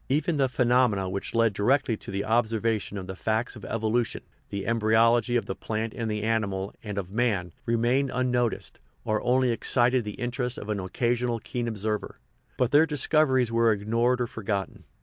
[0.09, 4.23] Even the phenomena which led directly to the observa tion of the facts of evolution
[4.49, 9.21] the embryology of the plant and the animal, and of man remained un noticed, or
[9.21, 12.17] only excited the interest of an occasional keen observer;
[12.57, 14.85] but their discoveries were ignored or forgotten.